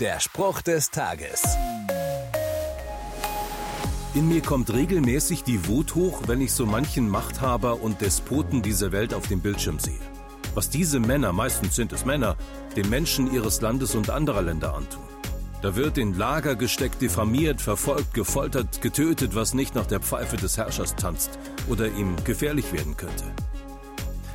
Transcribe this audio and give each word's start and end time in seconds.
Der 0.00 0.20
Spruch 0.20 0.60
des 0.60 0.90
Tages. 0.90 1.42
In 4.12 4.28
mir 4.28 4.42
kommt 4.42 4.70
regelmäßig 4.70 5.42
die 5.42 5.66
Wut 5.68 5.94
hoch, 5.94 6.24
wenn 6.26 6.42
ich 6.42 6.52
so 6.52 6.66
manchen 6.66 7.08
Machthaber 7.08 7.80
und 7.80 8.02
Despoten 8.02 8.60
dieser 8.60 8.92
Welt 8.92 9.14
auf 9.14 9.26
dem 9.26 9.40
Bildschirm 9.40 9.78
sehe. 9.78 9.98
Was 10.54 10.68
diese 10.68 11.00
Männer, 11.00 11.32
meistens 11.32 11.76
sind 11.76 11.94
es 11.94 12.04
Männer, 12.04 12.36
den 12.76 12.90
Menschen 12.90 13.32
ihres 13.32 13.62
Landes 13.62 13.94
und 13.94 14.10
anderer 14.10 14.42
Länder 14.42 14.74
antun. 14.74 15.02
Da 15.62 15.76
wird 15.76 15.96
in 15.96 16.12
Lager 16.12 16.56
gesteckt, 16.56 17.00
diffamiert, 17.00 17.62
verfolgt, 17.62 18.12
gefoltert, 18.12 18.82
getötet, 18.82 19.34
was 19.34 19.54
nicht 19.54 19.74
nach 19.74 19.86
der 19.86 20.00
Pfeife 20.00 20.36
des 20.36 20.58
Herrschers 20.58 20.94
tanzt 20.96 21.38
oder 21.70 21.86
ihm 21.86 22.16
gefährlich 22.24 22.70
werden 22.74 22.98
könnte. 22.98 23.24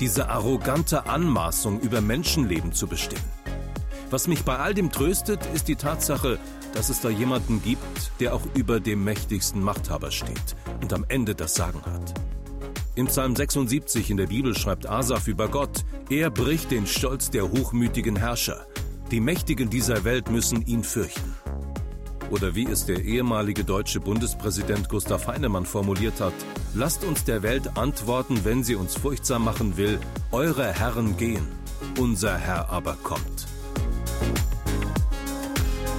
Diese 0.00 0.30
arrogante 0.30 1.06
Anmaßung, 1.06 1.78
über 1.78 2.00
Menschenleben 2.00 2.72
zu 2.72 2.88
bestimmen. 2.88 3.43
Was 4.10 4.28
mich 4.28 4.44
bei 4.44 4.58
all 4.58 4.74
dem 4.74 4.92
tröstet, 4.92 5.40
ist 5.54 5.68
die 5.68 5.76
Tatsache, 5.76 6.38
dass 6.72 6.88
es 6.88 7.00
da 7.00 7.08
jemanden 7.08 7.62
gibt, 7.62 8.12
der 8.20 8.34
auch 8.34 8.42
über 8.54 8.80
dem 8.80 9.04
mächtigsten 9.04 9.62
Machthaber 9.62 10.10
steht 10.10 10.56
und 10.82 10.92
am 10.92 11.04
Ende 11.08 11.34
das 11.34 11.54
Sagen 11.54 11.80
hat. 11.84 12.14
Im 12.96 13.06
Psalm 13.06 13.34
76 13.34 14.10
in 14.10 14.16
der 14.16 14.28
Bibel 14.28 14.56
schreibt 14.56 14.88
Asaf 14.88 15.26
über 15.26 15.48
Gott, 15.48 15.84
er 16.10 16.30
bricht 16.30 16.70
den 16.70 16.86
Stolz 16.86 17.30
der 17.30 17.50
hochmütigen 17.50 18.16
Herrscher. 18.16 18.66
Die 19.10 19.20
Mächtigen 19.20 19.68
dieser 19.68 20.04
Welt 20.04 20.30
müssen 20.30 20.64
ihn 20.64 20.84
fürchten. 20.84 21.34
Oder 22.30 22.54
wie 22.54 22.66
es 22.66 22.86
der 22.86 23.04
ehemalige 23.04 23.64
deutsche 23.64 24.00
Bundespräsident 24.00 24.88
Gustav 24.88 25.26
Heinemann 25.26 25.66
formuliert 25.66 26.20
hat, 26.20 26.34
lasst 26.74 27.04
uns 27.04 27.24
der 27.24 27.42
Welt 27.42 27.76
antworten, 27.76 28.40
wenn 28.44 28.64
sie 28.64 28.76
uns 28.76 28.96
furchtsam 28.96 29.44
machen 29.44 29.76
will, 29.76 29.98
eure 30.30 30.72
Herren 30.72 31.16
gehen, 31.16 31.46
unser 31.98 32.36
Herr 32.36 32.70
aber 32.70 32.96
kommt. 33.02 33.46